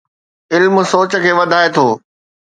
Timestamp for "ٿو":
1.75-1.87